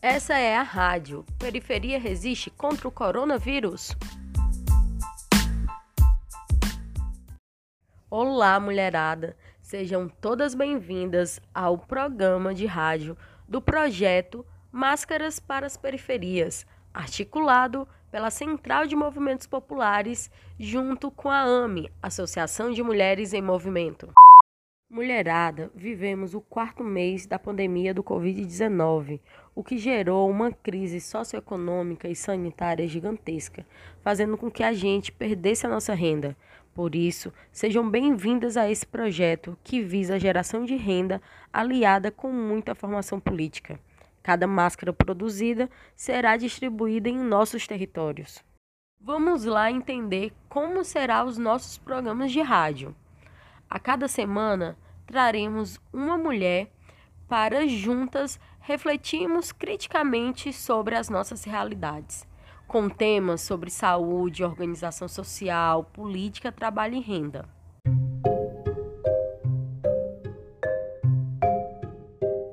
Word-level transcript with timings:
Essa 0.00 0.38
é 0.38 0.56
a 0.56 0.62
rádio. 0.62 1.26
Periferia 1.40 1.98
resiste 1.98 2.50
contra 2.50 2.86
o 2.86 2.90
coronavírus? 2.90 3.96
Olá, 8.08 8.60
mulherada. 8.60 9.36
Sejam 9.60 10.08
todas 10.08 10.54
bem-vindas 10.54 11.40
ao 11.52 11.76
programa 11.76 12.54
de 12.54 12.64
rádio 12.64 13.18
do 13.48 13.60
projeto 13.60 14.46
Máscaras 14.70 15.40
para 15.40 15.66
as 15.66 15.76
Periferias, 15.76 16.64
articulado 16.94 17.88
pela 18.08 18.30
Central 18.30 18.86
de 18.86 18.94
Movimentos 18.94 19.48
Populares, 19.48 20.30
junto 20.60 21.10
com 21.10 21.28
a 21.28 21.40
AME, 21.40 21.90
Associação 22.00 22.70
de 22.70 22.84
Mulheres 22.84 23.32
em 23.32 23.42
Movimento. 23.42 24.08
Mulherada, 24.90 25.70
vivemos 25.74 26.32
o 26.32 26.40
quarto 26.40 26.82
mês 26.82 27.26
da 27.26 27.38
pandemia 27.38 27.92
do 27.92 28.02
Covid-19, 28.02 29.20
o 29.58 29.64
que 29.64 29.76
gerou 29.76 30.30
uma 30.30 30.52
crise 30.52 31.00
socioeconômica 31.00 32.08
e 32.08 32.14
sanitária 32.14 32.86
gigantesca, 32.86 33.66
fazendo 34.02 34.38
com 34.38 34.48
que 34.48 34.62
a 34.62 34.72
gente 34.72 35.10
perdesse 35.10 35.66
a 35.66 35.68
nossa 35.68 35.94
renda. 35.94 36.36
Por 36.72 36.94
isso, 36.94 37.32
sejam 37.50 37.90
bem-vindas 37.90 38.56
a 38.56 38.70
esse 38.70 38.86
projeto 38.86 39.58
que 39.64 39.82
visa 39.82 40.14
a 40.14 40.18
geração 40.18 40.64
de 40.64 40.76
renda 40.76 41.20
aliada 41.52 42.08
com 42.08 42.30
muita 42.30 42.72
formação 42.72 43.18
política. 43.18 43.80
Cada 44.22 44.46
máscara 44.46 44.92
produzida 44.92 45.68
será 45.96 46.36
distribuída 46.36 47.08
em 47.08 47.18
nossos 47.18 47.66
territórios. 47.66 48.44
Vamos 49.00 49.44
lá 49.44 49.72
entender 49.72 50.32
como 50.48 50.84
serão 50.84 51.26
os 51.26 51.36
nossos 51.36 51.76
programas 51.78 52.30
de 52.30 52.40
rádio. 52.40 52.94
A 53.68 53.80
cada 53.80 54.06
semana 54.06 54.78
traremos 55.04 55.80
uma 55.92 56.16
mulher 56.16 56.70
para 57.28 57.66
juntas 57.66 58.40
refletirmos 58.68 59.50
criticamente 59.50 60.52
sobre 60.52 60.94
as 60.94 61.08
nossas 61.08 61.42
realidades, 61.42 62.28
com 62.66 62.86
temas 62.86 63.40
sobre 63.40 63.70
saúde, 63.70 64.44
organização 64.44 65.08
social, 65.08 65.84
política, 65.84 66.52
trabalho 66.52 66.96
e 66.96 67.00
renda. 67.00 67.48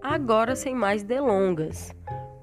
Agora, 0.01 0.55
sem 0.55 0.73
mais 0.73 1.03
delongas, 1.03 1.93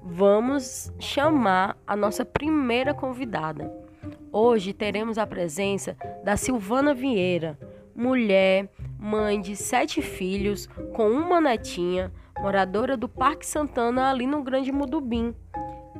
vamos 0.03 0.93
chamar 0.99 1.75
a 1.87 1.95
nossa 1.95 2.23
primeira 2.23 2.93
convidada. 2.93 3.73
Hoje 4.31 4.71
teremos 4.71 5.17
a 5.17 5.25
presença 5.25 5.97
da 6.23 6.37
Silvana 6.37 6.93
Vieira 6.93 7.57
mulher, 7.95 8.69
mãe 8.99 9.39
de 9.39 9.55
sete 9.55 10.01
filhos, 10.01 10.67
com 10.93 11.09
uma 11.09 11.39
netinha, 11.39 12.11
moradora 12.43 12.97
do 12.97 13.07
Parque 13.07 13.45
Santana, 13.45 14.09
ali 14.09 14.27
no 14.27 14.43
Grande 14.43 14.69
Mudubim. 14.69 15.33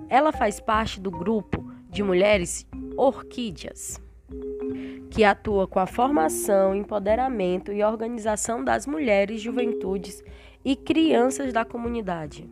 Ela 0.09 0.33
faz 0.33 0.59
parte 0.59 0.99
do 0.99 1.09
grupo 1.09 1.63
de 1.87 2.03
mulheres 2.03 2.67
Orquídeas, 2.97 3.97
que 5.09 5.23
atua 5.23 5.65
com 5.65 5.79
a 5.79 5.87
formação, 5.87 6.75
empoderamento 6.75 7.71
e 7.71 7.81
organização 7.81 8.61
das 8.61 8.85
mulheres, 8.85 9.39
juventudes 9.41 10.21
e 10.65 10.75
crianças 10.75 11.53
da 11.53 11.63
comunidade. 11.63 12.45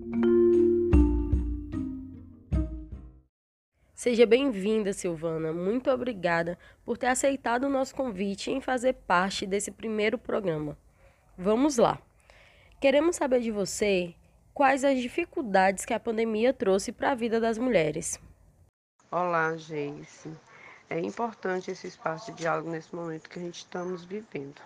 Seja 3.94 4.26
bem-vinda, 4.26 4.94
Silvana. 4.94 5.52
Muito 5.52 5.92
obrigada 5.92 6.58
por 6.86 6.98
ter 6.98 7.08
aceitado 7.08 7.66
o 7.66 7.70
nosso 7.70 7.94
convite 7.94 8.52
em 8.52 8.62
fazer 8.62 8.94
parte 9.06 9.46
desse 9.46 9.70
primeiro 9.70 10.18
programa. 10.18 10.78
Vamos 11.38 11.76
lá. 11.76 12.00
Queremos 12.82 13.18
saber 13.18 13.42
de 13.42 13.52
você 13.52 14.16
quais 14.56 14.84
as 14.84 14.98
dificuldades 14.98 15.86
que 15.86 15.94
a 15.94 16.00
pandemia 16.00 16.52
trouxe 16.52 16.92
para 16.92 17.12
a 17.12 17.16
vida 17.16 17.40
das 17.40 17.60
mulheres. 17.60 18.20
Olá, 19.12 19.56
Geice. 19.56 20.36
É 20.90 21.00
importante 21.00 21.70
esse 21.70 21.86
espaço 21.86 22.32
de 22.32 22.40
diálogo 22.40 22.72
nesse 22.72 22.96
momento 22.96 23.30
que 23.30 23.38
a 23.38 23.42
gente 23.44 23.60
estamos 23.60 24.04
vivendo. 24.04 24.60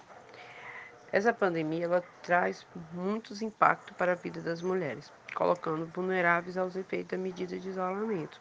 Essa 1.11 1.33
pandemia 1.33 1.83
ela 1.83 2.03
traz 2.23 2.65
muitos 2.93 3.41
impactos 3.41 3.97
para 3.97 4.13
a 4.13 4.15
vida 4.15 4.39
das 4.39 4.61
mulheres, 4.61 5.11
colocando 5.35 5.85
vulneráveis 5.85 6.55
aos 6.55 6.77
efeitos 6.77 7.09
da 7.09 7.17
medida 7.17 7.59
de 7.59 7.67
isolamento 7.67 8.39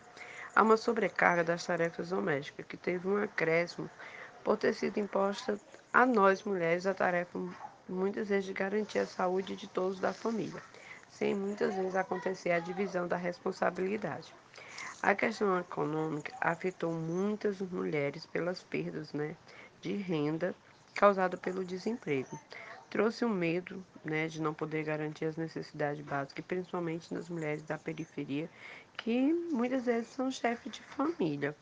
Há 0.55 0.63
uma 0.63 0.77
sobrecarga 0.77 1.43
das 1.43 1.67
tarefas 1.67 2.11
domésticas, 2.11 2.65
que 2.65 2.77
teve 2.77 3.09
um 3.09 3.21
acréscimo 3.21 3.91
por 4.45 4.57
ter 4.57 4.73
sido 4.73 4.99
imposta 4.99 5.59
a 5.93 6.07
nós 6.07 6.45
mulheres 6.45 6.87
a 6.87 6.95
tarefa 6.95 7.41
muitas 7.89 8.29
vezes 8.29 8.47
de 8.47 8.53
garantir 8.53 8.99
a 8.99 9.07
saúde 9.07 9.57
de 9.57 9.69
todos 9.69 10.01
da 10.01 10.13
família, 10.13 10.63
sem 11.11 11.35
muitas 11.35 11.75
vezes 11.75 11.95
acontecer 11.95 12.51
a 12.51 12.59
divisão 12.59 13.07
da 13.07 13.17
responsabilidade. 13.17 14.35
A 15.03 15.15
questão 15.15 15.59
econômica 15.59 16.33
afetou 16.41 16.93
muitas 16.93 17.61
mulheres 17.61 18.25
pelas 18.25 18.63
perdas 18.63 19.13
né, 19.13 19.37
de 19.81 19.95
renda 19.95 20.55
causada 20.95 21.37
pelo 21.37 21.65
desemprego. 21.65 22.39
Trouxe 22.89 23.25
o 23.25 23.29
um 23.29 23.35
medo 23.35 23.85
né, 24.05 24.29
de 24.29 24.41
não 24.41 24.55
poder 24.55 24.85
garantir 24.85 25.25
as 25.25 25.37
necessidades 25.37 26.05
básicas, 26.05 26.45
principalmente 26.47 27.13
nas 27.13 27.29
mulheres 27.29 27.63
da 27.65 27.77
periferia 27.77 28.49
que 28.97 29.33
muitas 29.53 29.85
vezes 29.85 30.09
são 30.09 30.31
chefes 30.31 30.73
de 30.73 30.81
família. 30.81 31.55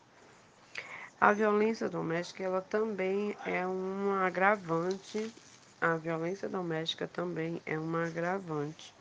A 1.20 1.32
violência 1.32 1.88
doméstica, 1.88 2.42
ela 2.42 2.60
também 2.60 3.36
é 3.46 3.66
um 3.66 4.12
agravante. 4.12 5.32
A 5.82 5.96
violência 5.96 6.48
doméstica 6.48 7.08
também 7.08 7.60
é 7.66 7.76
uma 7.76 8.06
agravante. 8.06 8.94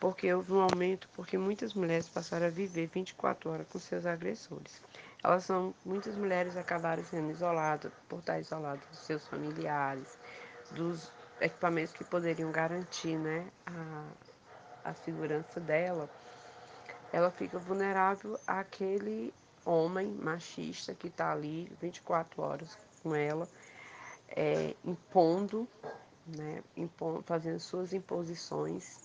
Porque 0.00 0.34
houve 0.34 0.52
um 0.52 0.60
aumento, 0.60 1.08
porque 1.14 1.38
muitas 1.38 1.72
mulheres 1.72 2.08
passaram 2.08 2.46
a 2.46 2.50
viver 2.50 2.88
24 2.88 3.48
horas 3.48 3.66
com 3.68 3.78
seus 3.78 4.04
agressores. 4.04 4.82
Elas 5.22 5.44
são, 5.44 5.72
muitas 5.86 6.16
mulheres 6.16 6.56
acabaram 6.56 7.04
sendo 7.04 7.30
isoladas, 7.30 7.92
por 8.08 8.18
estar 8.18 8.40
isoladas 8.40 8.84
dos 8.90 8.98
seus 8.98 9.24
familiares, 9.28 10.18
dos 10.72 11.12
equipamentos 11.40 11.92
que 11.92 12.02
poderiam 12.02 12.50
garantir 12.50 13.16
né, 13.16 13.46
a, 13.64 14.90
a 14.90 14.94
segurança 14.94 15.60
dela 15.60 16.10
ela 17.14 17.30
fica 17.30 17.60
vulnerável 17.60 18.36
àquele 18.44 19.32
homem 19.64 20.08
machista 20.08 20.92
que 20.94 21.06
está 21.06 21.30
ali 21.30 21.70
24 21.80 22.42
horas 22.42 22.76
com 23.04 23.14
ela, 23.14 23.48
é, 24.28 24.74
impondo, 24.84 25.68
né, 26.26 26.62
impondo, 26.76 27.22
fazendo 27.22 27.60
suas 27.60 27.92
imposições 27.92 29.00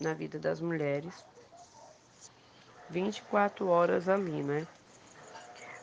na 0.00 0.14
vida 0.14 0.38
das 0.38 0.60
mulheres. 0.60 1.24
24 2.90 3.66
horas 3.68 4.08
ali, 4.08 4.42
né? 4.42 4.66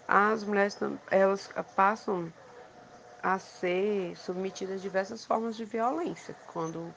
As 0.07 0.43
mulheres 0.43 0.77
elas 1.09 1.49
passam 1.75 2.31
a 3.23 3.39
ser 3.39 4.15
submetidas 4.17 4.79
a 4.79 4.81
diversas 4.81 5.23
formas 5.25 5.55
de 5.55 5.65
violência 5.65 6.35
quando 6.47 6.93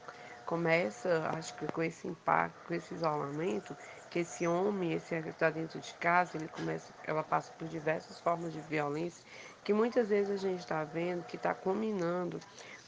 começa, 0.46 1.30
acho 1.34 1.54
que 1.54 1.66
com 1.72 1.82
esse 1.82 2.06
impacto, 2.06 2.66
com 2.66 2.74
esse 2.74 2.94
isolamento, 2.94 3.76
que 4.14 4.20
esse 4.20 4.46
homem, 4.46 4.92
esse 4.92 5.20
que 5.20 5.30
está 5.30 5.50
dentro 5.50 5.80
de 5.80 5.92
casa, 5.94 6.36
ele 6.36 6.46
começa, 6.46 6.94
ela 7.04 7.24
passa 7.24 7.52
por 7.54 7.66
diversas 7.66 8.20
formas 8.20 8.52
de 8.52 8.60
violência, 8.60 9.24
que 9.64 9.72
muitas 9.72 10.08
vezes 10.08 10.30
a 10.30 10.36
gente 10.36 10.60
está 10.60 10.84
vendo 10.84 11.24
que 11.24 11.34
está 11.34 11.52
combinando 11.52 12.38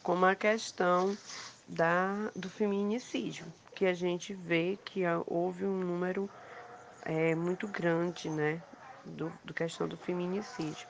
com 0.05 0.25
a 0.25 0.37
questão 0.37 1.19
da, 1.67 2.31
do 2.37 2.49
feminicídio, 2.49 3.45
que 3.75 3.87
a 3.87 3.93
gente 3.93 4.35
vê 4.35 4.79
que 4.85 5.03
houve 5.27 5.65
um 5.65 5.81
número 5.81 6.31
é, 7.03 7.35
muito 7.35 7.67
grande, 7.67 8.31
né, 8.31 8.63
do, 9.05 9.33
do 9.45 9.53
questão 9.53 9.89
do 9.89 9.97
feminicídio. 9.97 10.87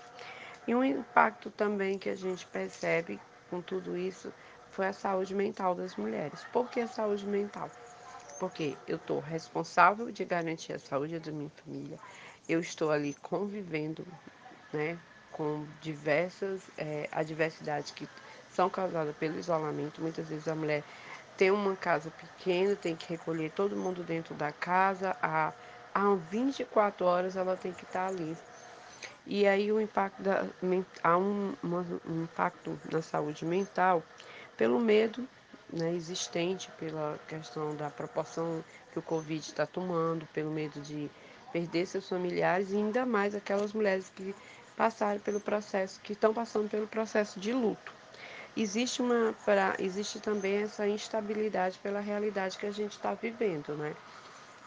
E 0.69 0.75
um 0.75 0.85
impacto 0.85 1.51
também 1.51 1.99
que 1.99 2.11
a 2.11 2.15
gente 2.15 2.47
percebe 2.49 3.19
com 3.49 3.63
tudo 3.63 3.97
isso 3.97 4.31
foi 4.71 4.87
a 4.87 4.93
saúde 4.93 5.35
mental 5.35 5.75
das 5.75 5.97
mulheres. 5.97 6.45
Por 6.53 6.69
que 6.69 6.81
a 6.81 6.87
saúde 6.87 7.27
mental? 7.27 7.71
Porque 8.39 8.77
eu 8.87 8.97
estou 8.97 9.21
responsável 9.21 10.11
de 10.11 10.25
garantir 10.25 10.73
a 10.73 10.79
saúde 10.79 11.19
da 11.19 11.33
minha 11.33 11.51
família, 11.51 11.99
eu 12.49 12.61
estou 12.61 12.91
ali 12.91 13.15
convivendo 13.15 14.07
né, 14.73 14.99
com 15.31 15.67
diversas 15.81 16.71
é, 16.77 17.09
adversidades 17.13 17.91
que 17.91 18.09
são 18.49 18.71
causadas 18.71 19.15
pelo 19.17 19.39
isolamento. 19.39 20.01
Muitas 20.03 20.29
vezes 20.29 20.49
a 20.49 20.55
mulher 20.55 20.85
tem 21.37 21.51
uma 21.51 21.77
casa 21.77 22.11
pequena, 22.11 22.75
tem 22.77 22.97
que 22.97 23.09
recolher 23.09 23.51
todo 23.51 23.77
mundo 23.77 24.03
dentro 24.03 24.35
da 24.35 24.53
casa, 24.53 25.17
a, 25.21 25.53
a 25.95 26.15
24 26.15 27.05
horas 27.07 27.37
ela 27.37 27.57
tem 27.57 27.73
que 27.73 27.85
estar 27.85 28.07
ali. 28.07 28.39
E 29.27 29.47
aí 29.47 29.71
o 29.73 29.81
impacto 29.81 30.23
da, 30.23 30.47
há 31.03 31.19
um, 31.19 31.55
um 32.05 32.23
impacto 32.25 32.81
na 32.91 33.03
saúde 33.03 33.45
mental 33.45 34.03
pelo 34.57 34.79
medo 34.81 35.29
né, 35.73 35.93
existente, 35.95 36.71
pela 36.79 37.19
questão 37.29 37.75
da 37.77 37.91
proporção 37.91 38.65
que 38.93 38.99
o 38.99 39.03
Covid 39.03 39.41
está 39.41 39.67
tomando, 39.67 40.27
pelo 40.33 40.51
medo 40.51 40.81
de 40.81 41.11
perder 41.53 41.87
seus 41.87 42.09
familiares 42.09 42.71
e 42.71 42.77
ainda 42.77 43.07
mais 43.07 43.35
aquelas 43.35 43.73
mulheres 43.73 44.11
que 44.15 44.35
passaram 44.77 45.21
pelo 45.21 45.41
processo, 45.41 46.01
que 46.01 46.13
estão 46.13 46.33
passando 46.35 46.69
pelo 46.69 46.87
processo 46.87 47.41
de 47.41 47.53
luto. 47.53 47.93
Existe, 48.57 49.03
uma, 49.03 49.35
pra, 49.45 49.75
existe 49.79 50.19
também 50.21 50.63
essa 50.63 50.89
instabilidade 50.89 51.79
pela 51.83 52.01
realidade 52.01 52.57
que 52.59 52.67
a 52.67 52.71
gente 52.71 52.93
está 52.93 53.15
vivendo, 53.15 53.75
né? 53.77 53.95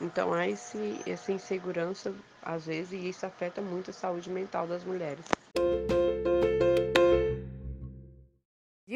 Então 0.02 0.34
há 0.34 0.48
esse, 0.48 1.02
essa 1.06 1.32
insegurança, 1.32 2.14
às 2.42 2.66
vezes, 2.66 2.94
e 2.94 3.10
isso 3.10 3.26
afeta 3.26 3.62
muito 3.62 3.90
a 3.90 3.94
saúde 3.94 4.30
mental 4.30 4.66
das 4.68 4.84
mulheres. 4.84 5.26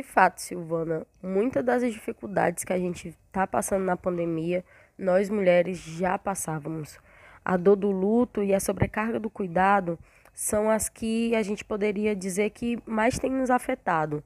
De 0.03 0.09
fato, 0.09 0.41
Silvana, 0.41 1.07
muitas 1.23 1.63
das 1.63 1.81
dificuldades 1.81 2.65
que 2.65 2.73
a 2.73 2.77
gente 2.77 3.15
está 3.25 3.47
passando 3.47 3.85
na 3.85 3.95
pandemia, 3.95 4.61
nós 4.97 5.29
mulheres 5.29 5.77
já 5.77 6.17
passávamos. 6.17 6.99
A 7.43 7.55
dor 7.55 7.77
do 7.77 7.89
luto 7.89 8.43
e 8.43 8.53
a 8.53 8.59
sobrecarga 8.59 9.17
do 9.17 9.29
cuidado 9.29 9.97
são 10.33 10.69
as 10.69 10.89
que 10.89 11.33
a 11.33 11.41
gente 11.41 11.63
poderia 11.63 12.13
dizer 12.13 12.49
que 12.49 12.77
mais 12.85 13.17
tem 13.17 13.31
nos 13.31 13.49
afetado. 13.49 14.21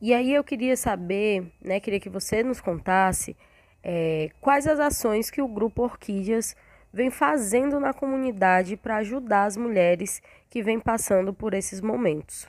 E 0.00 0.14
aí 0.14 0.32
eu 0.32 0.44
queria 0.44 0.76
saber, 0.76 1.52
né, 1.60 1.80
queria 1.80 1.98
que 1.98 2.08
você 2.08 2.44
nos 2.44 2.60
contasse 2.60 3.36
é, 3.82 4.30
quais 4.40 4.68
as 4.68 4.78
ações 4.78 5.32
que 5.32 5.42
o 5.42 5.48
Grupo 5.48 5.82
Orquídeas 5.82 6.54
vem 6.92 7.10
fazendo 7.10 7.80
na 7.80 7.92
comunidade 7.92 8.76
para 8.76 8.98
ajudar 8.98 9.46
as 9.46 9.56
mulheres 9.56 10.22
que 10.48 10.62
vêm 10.62 10.78
passando 10.78 11.34
por 11.34 11.54
esses 11.54 11.80
momentos. 11.80 12.48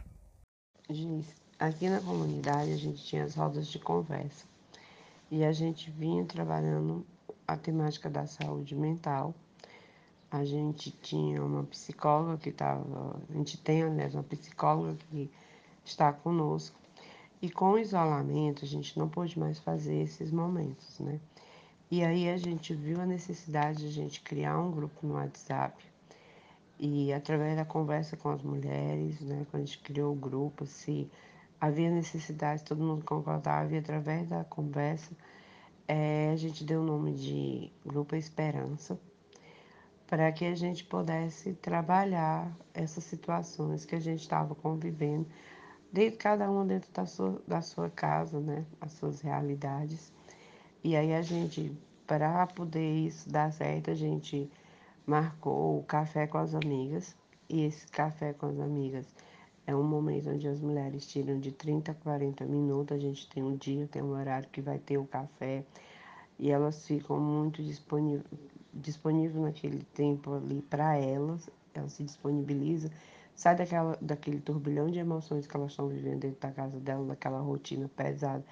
Giz, 0.87 1.40
Aqui 1.61 1.87
na 1.87 2.01
comunidade 2.01 2.73
a 2.73 2.75
gente 2.75 3.03
tinha 3.03 3.23
as 3.23 3.35
rodas 3.35 3.67
de 3.67 3.77
conversa 3.77 4.47
e 5.29 5.43
a 5.43 5.51
gente 5.51 5.91
vinha 5.91 6.25
trabalhando 6.25 7.05
a 7.47 7.55
temática 7.55 8.09
da 8.09 8.25
saúde 8.25 8.73
mental. 8.75 9.35
A 10.31 10.43
gente 10.43 10.89
tinha 10.89 11.39
uma 11.45 11.63
psicóloga 11.65 12.39
que 12.39 12.49
estava, 12.49 13.15
a 13.29 13.33
gente 13.33 13.59
tem, 13.59 13.83
aliás, 13.83 14.15
uma 14.15 14.23
psicóloga 14.23 14.97
que 15.11 15.29
está 15.85 16.11
conosco. 16.11 16.79
E 17.39 17.47
com 17.47 17.73
o 17.73 17.77
isolamento, 17.77 18.65
a 18.65 18.67
gente 18.67 18.97
não 18.97 19.07
pôde 19.07 19.37
mais 19.37 19.59
fazer 19.59 20.01
esses 20.01 20.31
momentos, 20.31 20.97
né? 20.99 21.19
E 21.91 22.03
aí 22.03 22.27
a 22.27 22.37
gente 22.37 22.73
viu 22.73 22.99
a 22.99 23.05
necessidade 23.05 23.81
de 23.81 23.85
a 23.85 23.91
gente 23.91 24.21
criar 24.21 24.59
um 24.59 24.71
grupo 24.71 25.05
no 25.05 25.13
WhatsApp. 25.13 25.85
E 26.79 27.13
através 27.13 27.55
da 27.55 27.65
conversa 27.65 28.17
com 28.17 28.31
as 28.31 28.41
mulheres, 28.41 29.21
né, 29.21 29.45
quando 29.51 29.61
a 29.61 29.65
gente 29.67 29.77
criou 29.77 30.11
o 30.11 30.15
grupo, 30.15 30.65
se 30.65 31.07
havia 31.61 31.91
necessidade, 31.91 32.63
todo 32.63 32.83
mundo 32.83 33.05
concordava, 33.05 33.71
e 33.71 33.77
através 33.77 34.27
da 34.27 34.43
conversa, 34.43 35.15
é, 35.87 36.31
a 36.33 36.35
gente 36.35 36.63
deu 36.63 36.81
o 36.81 36.83
nome 36.83 37.13
de 37.13 37.71
Grupo 37.85 38.15
Esperança, 38.15 38.99
para 40.07 40.31
que 40.31 40.43
a 40.43 40.55
gente 40.55 40.83
pudesse 40.83 41.53
trabalhar 41.53 42.51
essas 42.73 43.03
situações 43.03 43.85
que 43.85 43.93
a 43.93 43.99
gente 43.99 44.21
estava 44.21 44.55
convivendo, 44.55 45.27
dentro, 45.93 46.17
cada 46.17 46.49
uma 46.49 46.65
dentro 46.65 46.91
da 46.91 47.05
sua, 47.05 47.41
da 47.47 47.61
sua 47.61 47.89
casa, 47.91 48.39
né, 48.39 48.65
as 48.81 48.93
suas 48.93 49.21
realidades. 49.21 50.11
E 50.83 50.95
aí 50.95 51.13
a 51.13 51.21
gente, 51.21 51.77
para 52.07 52.47
poder 52.47 53.05
isso 53.05 53.29
dar 53.29 53.53
certo, 53.53 53.91
a 53.91 53.95
gente 53.95 54.51
marcou 55.05 55.79
o 55.79 55.83
café 55.83 56.25
com 56.25 56.39
as 56.39 56.55
amigas, 56.55 57.15
e 57.47 57.65
esse 57.65 57.85
café 57.87 58.33
com 58.33 58.47
as 58.47 58.59
amigas 58.59 59.05
é 59.65 59.75
um 59.75 59.83
momento 59.83 60.29
onde 60.29 60.47
as 60.47 60.59
mulheres 60.59 61.05
tiram 61.05 61.39
de 61.39 61.51
30 61.51 61.91
a 61.91 61.95
40 61.95 62.45
minutos. 62.45 62.95
A 62.95 62.99
gente 62.99 63.27
tem 63.29 63.43
um 63.43 63.55
dia, 63.55 63.87
tem 63.87 64.01
um 64.01 64.11
horário 64.11 64.49
que 64.49 64.61
vai 64.61 64.79
ter 64.79 64.97
o 64.97 65.05
café 65.05 65.63
e 66.39 66.49
elas 66.49 66.85
ficam 66.85 67.19
muito 67.19 67.61
disponíveis 67.63 68.25
disponível 68.73 69.41
naquele 69.41 69.83
tempo 69.93 70.33
ali 70.33 70.61
para 70.61 70.95
elas. 70.95 71.49
Elas 71.73 71.93
se 71.93 72.03
disponibilizam, 72.03 72.89
sai 73.35 73.55
daquela, 73.55 73.97
daquele 74.01 74.39
turbilhão 74.39 74.89
de 74.89 74.99
emoções 74.99 75.45
que 75.45 75.55
elas 75.55 75.71
estão 75.71 75.87
vivendo 75.87 76.21
dentro 76.21 76.39
da 76.39 76.51
casa 76.51 76.79
dela, 76.79 77.05
daquela 77.05 77.39
rotina 77.39 77.89
pesada. 77.95 78.43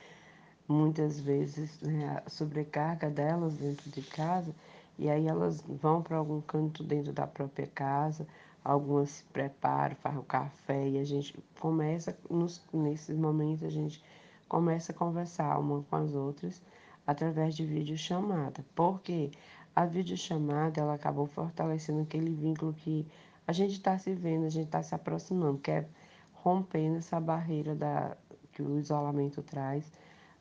Muitas 0.68 1.20
vezes 1.20 1.80
né, 1.82 2.22
a 2.26 2.30
sobrecarga 2.30 3.10
delas 3.10 3.56
dentro 3.56 3.90
de 3.90 4.02
casa 4.02 4.54
e 5.00 5.10
aí 5.10 5.28
elas 5.28 5.62
vão 5.62 6.02
para 6.04 6.18
algum 6.18 6.42
canto 6.42 6.84
dentro 6.84 7.12
da 7.12 7.26
própria 7.26 7.66
casa 7.68 8.28
algumas 8.64 9.10
se 9.10 9.24
preparam, 9.26 9.96
fazem 9.96 10.20
o 10.20 10.24
café 10.24 10.88
e 10.88 11.00
a 11.00 11.04
gente 11.04 11.38
começa, 11.60 12.18
nos, 12.30 12.64
nesses 12.74 13.18
momentos, 13.18 13.64
a 13.64 13.70
gente 13.70 14.04
começa 14.48 14.92
a 14.92 14.96
conversar 14.96 15.58
uma 15.60 15.84
com 15.84 15.96
as 15.96 16.14
outras 16.14 16.62
através 17.06 17.56
de 17.56 17.66
videochamada. 17.66 18.64
Porque 18.76 19.32
a 19.76 19.86
videochamada, 19.86 20.82
ela 20.82 20.94
acabou 20.94 21.26
fortalecendo 21.26 22.02
aquele 22.02 22.34
vínculo 22.34 22.74
que 22.74 23.08
a 23.48 23.52
gente 23.52 23.74
está 23.74 23.98
se 23.98 24.14
vendo, 24.14 24.46
a 24.46 24.50
gente 24.50 24.66
está 24.66 24.84
se 24.84 24.94
aproximando, 24.94 25.60
que 25.60 25.72
é 25.72 25.88
rompendo 26.34 26.98
essa 26.98 27.20
barreira 27.20 27.76
da, 27.76 28.16
que 28.52 28.62
o 28.62 28.78
isolamento 28.78 29.42
traz, 29.42 29.92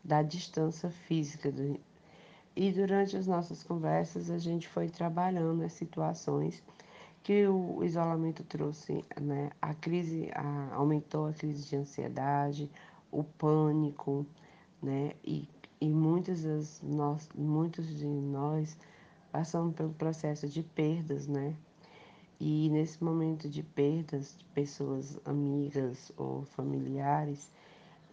da 0.04 0.22
distância 0.22 0.90
física. 0.90 1.50
Do, 1.50 1.78
e 2.60 2.72
durante 2.72 3.16
as 3.16 3.28
nossas 3.28 3.62
conversas, 3.62 4.28
a 4.32 4.38
gente 4.38 4.66
foi 4.66 4.88
trabalhando 4.88 5.62
as 5.62 5.74
situações 5.74 6.60
que 7.22 7.46
o 7.46 7.84
isolamento 7.84 8.42
trouxe, 8.42 9.04
né? 9.20 9.50
A 9.62 9.72
crise 9.74 10.28
a, 10.34 10.74
aumentou 10.74 11.26
a 11.28 11.32
crise 11.32 11.68
de 11.68 11.76
ansiedade, 11.76 12.68
o 13.12 13.22
pânico, 13.22 14.26
né? 14.82 15.12
E, 15.24 15.48
e 15.80 15.88
muitas 15.88 16.42
das 16.42 16.82
nós, 16.82 17.28
muitos 17.32 17.96
de 17.96 18.08
nós 18.08 18.76
passamos 19.30 19.76
pelo 19.76 19.92
processo 19.92 20.48
de 20.48 20.64
perdas, 20.64 21.28
né? 21.28 21.54
E 22.40 22.68
nesse 22.70 23.04
momento 23.04 23.48
de 23.48 23.62
perdas 23.62 24.34
de 24.36 24.44
pessoas 24.46 25.16
amigas 25.24 26.10
ou 26.16 26.42
familiares, 26.42 27.52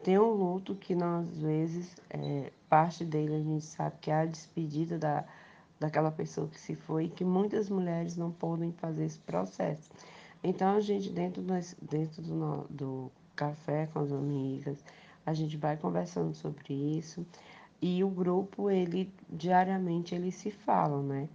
tem 0.04 0.20
um 0.20 0.32
luto 0.32 0.76
que 0.76 0.94
nós, 0.94 1.28
às 1.28 1.38
vezes, 1.40 1.96
é, 2.10 2.52
parte 2.70 3.04
dele 3.04 3.36
a 3.36 3.40
gente 3.40 3.66
sabe 3.66 3.96
que 4.02 4.12
é 4.12 4.16
a 4.22 4.26
despedida 4.26 4.98
da, 4.98 5.24
daquela 5.80 6.12
pessoa 6.12 6.48
que 6.48 6.60
se 6.60 6.76
foi, 6.76 7.06
e 7.06 7.10
que 7.10 7.24
muitas 7.24 7.70
mulheres 7.70 8.16
não 8.16 8.32
podem 8.32 8.72
fazer 8.74 9.06
esse 9.06 9.20
processo. 9.20 9.90
Então, 10.44 10.76
a 10.76 10.80
gente, 10.80 11.10
dentro, 11.10 11.42
do, 11.42 11.54
dentro 11.82 12.22
do, 12.22 12.68
do 12.70 13.12
café 13.36 13.88
com 13.88 14.00
as 14.00 14.12
amigas, 14.12 14.84
a 15.26 15.34
gente 15.34 15.58
vai 15.58 15.76
conversando 15.76 16.34
sobre 16.36 16.74
isso. 16.74 17.26
E 17.82 18.04
o 18.04 18.10
grupo, 18.10 18.70
ele, 18.70 19.12
diariamente, 19.30 20.14
eles 20.14 20.36
se 20.36 20.52
falam, 20.52 21.02
né? 21.04 21.28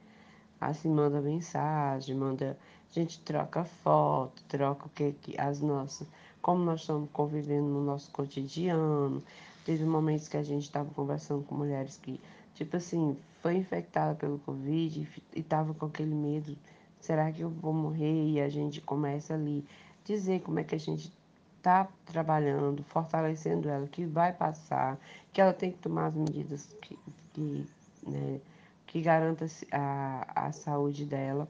Assim, 0.61 0.89
manda 0.89 1.21
mensagem, 1.21 2.15
manda... 2.15 2.57
A 2.91 2.99
gente 2.99 3.21
troca 3.21 3.65
foto, 3.65 4.43
troca 4.49 4.87
o 4.87 4.91
que, 4.91 5.13
que 5.13 5.41
as 5.41 5.61
nossas... 5.61 6.09
Como 6.43 6.65
nós 6.65 6.81
estamos 6.81 7.11
convivendo 7.13 7.69
no 7.69 7.85
nosso 7.85 8.11
cotidiano. 8.11 9.23
Teve 9.65 9.85
momentos 9.85 10.27
que 10.27 10.39
a 10.39 10.43
gente 10.43 10.63
estava 10.63 10.89
conversando 10.95 11.45
com 11.45 11.55
mulheres 11.55 11.99
que 11.99 12.19
tipo 12.55 12.77
assim, 12.77 13.17
foi 13.41 13.57
infectada 13.57 14.15
pelo 14.15 14.39
Covid 14.41 15.09
e 15.35 15.41
estava 15.41 15.73
com 15.73 15.87
aquele 15.87 16.15
medo, 16.15 16.57
será 17.01 17.33
que 17.33 17.41
eu 17.41 17.49
vou 17.49 17.73
morrer? 17.73 18.29
E 18.29 18.41
a 18.41 18.51
gente 18.51 18.83
começa 18.83 19.33
ali 19.33 19.65
dizer 20.05 20.43
como 20.43 20.59
é 20.59 20.65
que 20.65 20.75
a 20.75 20.79
gente 20.79 21.11
está 21.57 21.89
trabalhando, 22.05 22.83
fortalecendo 22.85 23.69
ela, 23.69 23.87
que 23.87 24.05
vai 24.05 24.33
passar, 24.33 24.99
que 25.33 25.41
ela 25.41 25.55
tem 25.55 25.73
que 25.73 25.79
tomar 25.79 26.07
as 26.07 26.15
medidas 26.15 26.67
que, 26.83 26.99
que, 27.33 27.67
né, 28.07 28.41
que 28.87 29.01
garanta 29.01 29.47
a, 29.73 30.47
a 30.47 30.53
saúde 30.53 31.07
dela. 31.07 31.49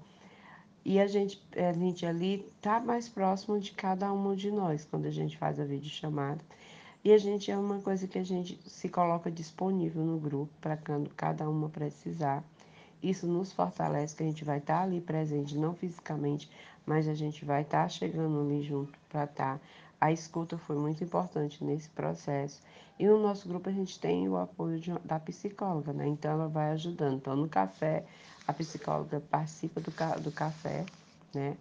E 0.84 0.98
a 0.98 1.06
gente, 1.06 1.42
a 1.56 1.72
gente 1.72 2.06
ali 2.06 2.46
está 2.56 2.80
mais 2.80 3.08
próximo 3.08 3.60
de 3.60 3.72
cada 3.72 4.12
uma 4.12 4.34
de 4.34 4.50
nós 4.50 4.84
quando 4.84 5.06
a 5.06 5.10
gente 5.10 5.36
faz 5.36 5.60
a 5.60 5.64
videochamada. 5.64 6.40
E 7.02 7.12
a 7.12 7.18
gente 7.18 7.50
é 7.50 7.56
uma 7.56 7.80
coisa 7.80 8.06
que 8.06 8.18
a 8.18 8.24
gente 8.24 8.58
se 8.66 8.88
coloca 8.88 9.30
disponível 9.30 10.04
no 10.04 10.18
grupo 10.18 10.52
para 10.60 10.76
quando 10.76 11.10
cada 11.10 11.48
uma 11.48 11.68
precisar. 11.68 12.44
Isso 13.02 13.26
nos 13.26 13.52
fortalece 13.52 14.14
que 14.14 14.22
a 14.22 14.26
gente 14.26 14.44
vai 14.44 14.58
estar 14.58 14.78
tá 14.78 14.82
ali 14.82 15.00
presente, 15.00 15.56
não 15.56 15.74
fisicamente, 15.74 16.50
mas 16.84 17.08
a 17.08 17.14
gente 17.14 17.44
vai 17.44 17.62
estar 17.62 17.84
tá 17.84 17.88
chegando 17.88 18.40
ali 18.40 18.62
junto 18.62 18.98
para 19.08 19.24
estar. 19.24 19.58
Tá. 19.58 19.60
A 19.98 20.12
escuta 20.12 20.56
foi 20.56 20.76
muito 20.76 21.04
importante 21.04 21.62
nesse 21.62 21.88
processo. 21.90 22.62
E 22.98 23.06
no 23.06 23.18
nosso 23.18 23.48
grupo 23.48 23.68
a 23.68 23.72
gente 23.72 23.98
tem 23.98 24.28
o 24.28 24.36
apoio 24.36 24.78
de, 24.78 24.92
da 25.04 25.18
psicóloga, 25.18 25.92
né? 25.92 26.06
Então 26.06 26.32
ela 26.32 26.48
vai 26.48 26.70
ajudando. 26.72 27.16
Então 27.16 27.34
no 27.34 27.48
café, 27.48 28.04
a 28.50 28.54
psicóloga 28.54 29.20
participa 29.30 29.80
do, 29.80 29.92
do 30.22 30.32
café, 30.32 30.84
né? 31.34 31.56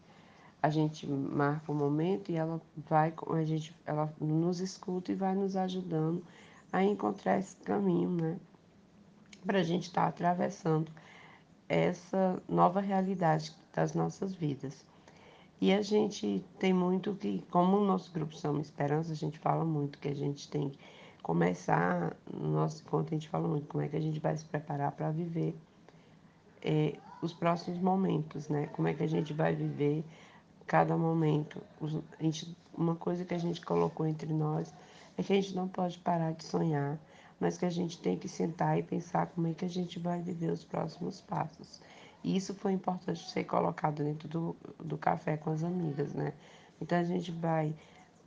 a 0.61 0.69
gente 0.69 1.07
marca 1.07 1.71
o 1.71 1.75
um 1.75 1.77
momento 1.77 2.31
e 2.31 2.35
ela 2.35 2.61
vai, 2.89 3.13
a 3.27 3.43
gente, 3.43 3.73
ela 3.85 4.13
nos 4.19 4.59
escuta 4.59 5.11
e 5.11 5.15
vai 5.15 5.33
nos 5.33 5.55
ajudando 5.55 6.23
a 6.71 6.83
encontrar 6.83 7.39
esse 7.39 7.55
caminho, 7.57 8.09
né? 8.09 8.37
Para 9.45 9.59
a 9.59 9.63
gente 9.63 9.83
estar 9.83 10.01
tá 10.01 10.07
atravessando 10.09 10.91
essa 11.67 12.41
nova 12.47 12.81
realidade 12.81 13.55
das 13.73 13.93
nossas 13.93 14.33
vidas. 14.33 14.85
E 15.61 15.73
a 15.73 15.81
gente 15.81 16.43
tem 16.57 16.73
muito 16.73 17.15
que, 17.15 17.43
como 17.49 17.77
o 17.77 17.85
nosso 17.85 18.11
grupo 18.11 18.35
Chama 18.37 18.61
Esperança, 18.61 19.13
a 19.13 19.15
gente 19.15 19.39
fala 19.39 19.63
muito 19.63 19.97
que 19.99 20.09
a 20.09 20.15
gente 20.15 20.49
tem 20.49 20.69
que 20.69 20.79
começar, 21.23 22.15
no 22.33 22.51
nosso 22.51 22.81
encontro 22.81 23.15
a 23.15 23.17
gente 23.17 23.29
fala 23.29 23.47
muito 23.47 23.67
como 23.67 23.83
é 23.83 23.87
que 23.87 23.95
a 23.95 24.01
gente 24.01 24.19
vai 24.19 24.35
se 24.35 24.45
preparar 24.45 24.91
para 24.91 25.11
viver 25.11 25.55
é, 26.61 26.97
os 27.21 27.33
próximos 27.33 27.79
momentos, 27.79 28.49
né? 28.49 28.67
Como 28.67 28.87
é 28.87 28.93
que 28.93 29.03
a 29.03 29.07
gente 29.07 29.33
vai 29.33 29.55
viver 29.55 30.03
cada 30.69 30.95
momento. 30.95 31.59
Gente, 32.21 32.55
uma 32.77 32.95
coisa 32.95 33.25
que 33.25 33.33
a 33.33 33.39
gente 33.39 33.59
colocou 33.59 34.05
entre 34.05 34.31
nós 34.31 34.71
é 35.17 35.23
que 35.23 35.33
a 35.33 35.35
gente 35.35 35.55
não 35.55 35.67
pode 35.67 35.97
parar 35.97 36.31
de 36.31 36.43
sonhar, 36.43 36.99
mas 37.39 37.57
que 37.57 37.65
a 37.65 37.71
gente 37.71 37.99
tem 37.99 38.15
que 38.15 38.29
sentar 38.29 38.77
e 38.77 38.83
pensar 38.83 39.25
como 39.27 39.47
é 39.47 39.53
que 39.55 39.65
a 39.65 39.69
gente 39.69 39.97
vai 39.97 40.21
viver 40.21 40.51
os 40.51 40.63
próximos 40.63 41.21
passos. 41.21 41.81
E 42.23 42.37
isso 42.37 42.53
foi 42.53 42.73
importante 42.73 43.27
ser 43.31 43.45
colocado 43.45 44.03
dentro 44.03 44.27
do, 44.27 44.55
do 44.77 44.95
café 44.95 45.37
com 45.37 45.49
as 45.49 45.63
amigas, 45.63 46.13
né? 46.13 46.33
Então 46.79 46.99
a 46.99 47.03
gente 47.03 47.31
vai. 47.31 47.73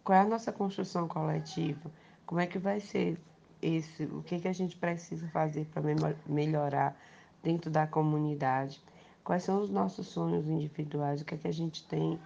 Qual 0.03 0.19
é 0.19 0.23
a 0.23 0.27
nossa 0.27 0.51
construção 0.51 1.07
coletiva? 1.07 1.93
Como 2.27 2.41
é 2.41 2.47
que 2.47 2.59
vai 2.59 2.81
ser 2.81 3.21
esse? 3.61 4.03
O 4.05 4.21
que, 4.23 4.41
que 4.41 4.49
a 4.49 4.53
gente 4.53 4.77
precisa 4.77 5.29
fazer 5.29 5.67
para 5.67 5.83
melhorar 6.27 6.97
dentro 7.43 7.71
da 7.71 7.87
comunidade? 7.87 8.81
Quais 9.25 9.43
são 9.43 9.61
os 9.61 9.71
nossos 9.71 10.07
sonhos 10.09 10.49
individuais? 10.49 11.21
O 11.21 11.25
que 11.25 11.35
é 11.35 11.39
que 11.39 11.49
a 11.49 11.53
gente 11.53 11.87
tem? 11.87 12.19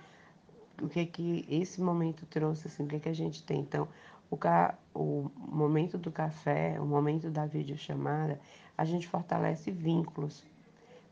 O 0.80 0.88
que 0.88 1.00
é 1.00 1.06
que 1.06 1.46
esse 1.48 1.80
momento 1.80 2.26
trouxe? 2.26 2.68
Assim, 2.68 2.84
o 2.84 2.86
que 2.86 2.96
é 2.96 3.00
que 3.00 3.08
a 3.08 3.14
gente 3.14 3.42
tem? 3.42 3.60
Então, 3.60 3.88
o, 4.30 4.36
ca... 4.36 4.78
o 4.94 5.30
momento 5.36 5.98
do 5.98 6.10
café, 6.10 6.80
o 6.80 6.86
momento 6.86 7.30
da 7.30 7.46
videochamada, 7.46 8.40
a 8.76 8.84
gente 8.84 9.06
fortalece 9.06 9.70
vínculos. 9.70 10.44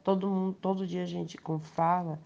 Todo 0.02 0.28
mundo, 0.28 0.56
todo 0.60 0.86
dia 0.86 1.02
a 1.02 1.06
gente 1.06 1.38
fala 1.62 2.18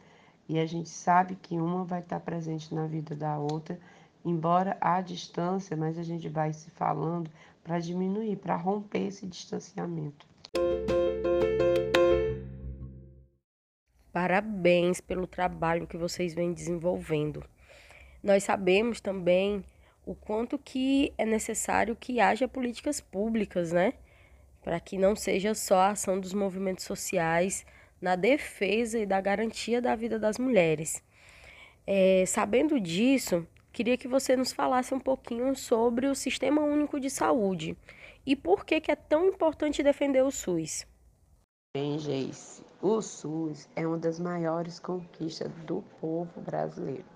e 0.48 0.58
a 0.58 0.66
gente 0.66 0.88
sabe 0.88 1.36
que 1.36 1.58
uma 1.58 1.84
vai 1.84 2.00
estar 2.00 2.20
presente 2.20 2.74
na 2.74 2.86
vida 2.86 3.14
da 3.14 3.38
outra, 3.38 3.78
embora 4.24 4.76
à 4.80 5.00
distância, 5.00 5.76
mas 5.76 5.98
a 5.98 6.02
gente 6.02 6.28
vai 6.28 6.52
se 6.52 6.70
falando 6.70 7.30
para 7.62 7.78
diminuir, 7.78 8.36
para 8.36 8.56
romper 8.56 9.08
esse 9.08 9.26
distanciamento. 9.26 10.27
Parabéns 14.12 15.00
pelo 15.00 15.26
trabalho 15.26 15.86
que 15.86 15.96
vocês 15.96 16.34
vêm 16.34 16.52
desenvolvendo. 16.52 17.44
Nós 18.22 18.42
sabemos 18.42 19.00
também 19.00 19.64
o 20.04 20.14
quanto 20.14 20.58
que 20.58 21.12
é 21.16 21.24
necessário 21.24 21.94
que 21.94 22.18
haja 22.18 22.48
políticas 22.48 23.00
públicas, 23.00 23.70
né? 23.70 23.92
Para 24.62 24.80
que 24.80 24.98
não 24.98 25.14
seja 25.14 25.54
só 25.54 25.76
a 25.76 25.90
ação 25.90 26.18
dos 26.18 26.34
movimentos 26.34 26.84
sociais 26.84 27.64
na 28.00 28.16
defesa 28.16 28.98
e 28.98 29.06
da 29.06 29.20
garantia 29.20 29.80
da 29.80 29.94
vida 29.94 30.18
das 30.18 30.38
mulheres. 30.38 31.02
É, 31.86 32.24
sabendo 32.26 32.80
disso, 32.80 33.46
queria 33.72 33.96
que 33.96 34.08
você 34.08 34.36
nos 34.36 34.52
falasse 34.52 34.92
um 34.92 35.00
pouquinho 35.00 35.54
sobre 35.54 36.06
o 36.06 36.14
Sistema 36.14 36.60
Único 36.60 36.98
de 36.98 37.08
Saúde 37.08 37.76
e 38.28 38.36
por 38.36 38.66
que, 38.66 38.78
que 38.78 38.92
é 38.92 38.94
tão 38.94 39.24
importante 39.24 39.82
defender 39.82 40.22
o 40.22 40.30
SUS. 40.30 40.86
Bem, 41.74 41.98
Geice, 41.98 42.62
o 42.82 43.00
SUS 43.00 43.66
é 43.74 43.86
uma 43.86 43.96
das 43.96 44.20
maiores 44.20 44.78
conquistas 44.78 45.50
do 45.64 45.82
povo 45.98 46.38
brasileiro. 46.42 47.06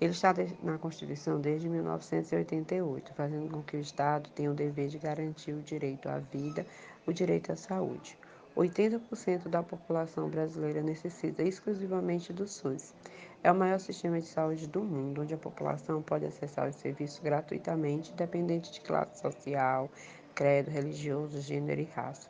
Ele 0.00 0.12
está 0.12 0.32
na 0.62 0.78
Constituição 0.78 1.40
desde 1.40 1.68
1988, 1.68 3.12
fazendo 3.14 3.50
com 3.50 3.64
que 3.64 3.78
o 3.78 3.80
Estado 3.80 4.30
tenha 4.30 4.52
o 4.52 4.54
dever 4.54 4.86
de 4.86 4.98
garantir 4.98 5.54
o 5.54 5.60
direito 5.60 6.08
à 6.08 6.20
vida, 6.20 6.64
o 7.04 7.12
direito 7.12 7.50
à 7.50 7.56
saúde. 7.56 8.16
80% 8.56 9.48
da 9.48 9.62
população 9.62 10.28
brasileira 10.28 10.82
necessita 10.82 11.42
exclusivamente 11.42 12.32
do 12.32 12.46
SUS. 12.46 12.94
É 13.42 13.50
o 13.50 13.54
maior 13.54 13.78
sistema 13.78 14.20
de 14.20 14.26
saúde 14.26 14.66
do 14.66 14.82
mundo, 14.82 15.22
onde 15.22 15.32
a 15.32 15.38
população 15.38 16.02
pode 16.02 16.26
acessar 16.26 16.68
os 16.68 16.76
serviços 16.76 17.20
gratuitamente, 17.20 18.12
independente 18.12 18.72
de 18.72 18.80
classe 18.80 19.20
social, 19.20 19.88
credo 20.34 20.70
religioso, 20.70 21.40
gênero 21.40 21.80
e 21.80 21.84
raça. 21.84 22.28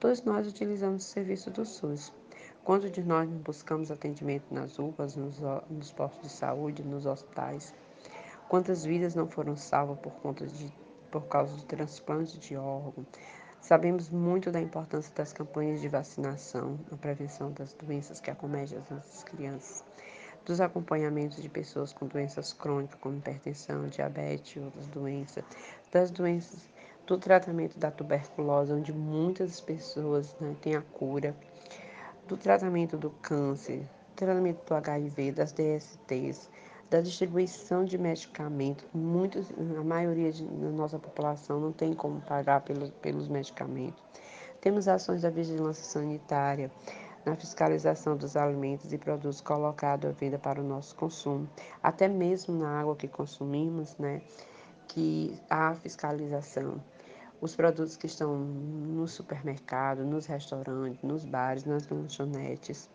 Todos 0.00 0.22
nós 0.22 0.46
utilizamos 0.46 1.04
o 1.04 1.08
serviço 1.08 1.50
do 1.50 1.64
SUS. 1.64 2.12
Quantos 2.64 2.90
de 2.90 3.02
nós 3.02 3.28
buscamos 3.28 3.90
atendimento 3.90 4.52
nas 4.52 4.78
UPAs, 4.78 5.16
nos, 5.16 5.40
nos 5.70 5.92
postos 5.92 6.22
de 6.22 6.28
saúde, 6.28 6.82
nos 6.82 7.06
hospitais? 7.06 7.74
Quantas 8.48 8.84
vidas 8.84 9.14
não 9.14 9.28
foram 9.28 9.56
salvas 9.56 9.98
por, 9.98 10.12
conta 10.14 10.46
de, 10.46 10.72
por 11.10 11.26
causa 11.26 11.54
de 11.56 11.64
transplante 11.64 12.38
de 12.38 12.56
órgão? 12.56 13.06
Sabemos 13.60 14.08
muito 14.08 14.50
da 14.50 14.60
importância 14.60 15.12
das 15.14 15.32
campanhas 15.32 15.80
de 15.80 15.88
vacinação 15.88 16.78
na 16.90 16.96
prevenção 16.96 17.52
das 17.52 17.74
doenças 17.74 18.20
que 18.20 18.30
acometem 18.30 18.78
as 18.78 18.88
nossas 18.88 19.24
crianças, 19.24 19.84
dos 20.44 20.60
acompanhamentos 20.60 21.42
de 21.42 21.48
pessoas 21.48 21.92
com 21.92 22.06
doenças 22.06 22.52
crônicas 22.52 22.98
como 23.00 23.18
hipertensão, 23.18 23.86
diabetes 23.86 24.56
e 24.56 24.60
outras 24.60 24.86
doenças, 24.86 25.44
das 25.92 26.10
doenças 26.10 26.68
do 27.06 27.18
tratamento 27.18 27.78
da 27.78 27.90
tuberculose, 27.90 28.72
onde 28.72 28.92
muitas 28.92 29.60
pessoas 29.60 30.34
né, 30.40 30.54
têm 30.62 30.76
a 30.76 30.82
cura 30.82 31.34
do 32.26 32.36
tratamento 32.36 32.96
do 32.96 33.10
câncer, 33.10 33.82
tratamento 34.14 34.64
do 34.66 34.74
HIV, 34.74 35.32
das 35.32 35.52
DSTs, 35.52 36.48
da 36.90 37.00
distribuição 37.00 37.84
de 37.84 37.98
medicamentos. 37.98 38.84
Muitos, 38.94 39.50
a 39.78 39.84
maioria 39.84 40.32
da 40.32 40.70
nossa 40.70 40.98
população 40.98 41.60
não 41.60 41.72
tem 41.72 41.92
como 41.92 42.20
pagar 42.22 42.62
pelos, 42.62 42.90
pelos 43.02 43.28
medicamentos. 43.28 44.02
Temos 44.60 44.88
ações 44.88 45.22
da 45.22 45.30
vigilância 45.30 45.84
sanitária, 45.84 46.70
na 47.24 47.36
fiscalização 47.36 48.16
dos 48.16 48.36
alimentos 48.36 48.92
e 48.92 48.98
produtos 48.98 49.40
colocados 49.40 50.10
à 50.10 50.12
venda 50.12 50.38
para 50.38 50.60
o 50.60 50.64
nosso 50.64 50.96
consumo, 50.96 51.48
até 51.82 52.08
mesmo 52.08 52.58
na 52.58 52.80
água 52.80 52.96
que 52.96 53.06
consumimos, 53.06 53.96
né, 53.98 54.22
que 54.86 55.38
há 55.50 55.74
fiscalização 55.74 56.82
os 57.40 57.54
produtos 57.54 57.96
que 57.96 58.06
estão 58.06 58.36
no 58.36 59.06
supermercado, 59.06 60.04
nos 60.04 60.26
restaurantes, 60.26 61.02
nos 61.02 61.24
bares, 61.24 61.64
nas 61.64 61.88
lanchonetes. 61.88 62.90